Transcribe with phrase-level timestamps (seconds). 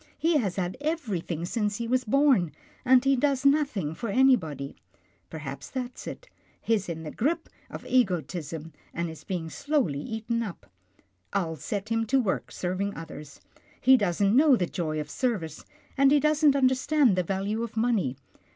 [0.17, 2.51] He has had everything since he was born,
[2.83, 4.75] and he does nothing for any body.
[5.29, 6.27] Perhaps that's it—
[6.59, 10.65] he's in the grip of ego tism and is being slowly eaten up.
[11.33, 13.41] I'll set him to work serving others.
[13.79, 15.63] He doesn't know the joy of service,
[15.95, 18.15] and he doesn't understand the value of money.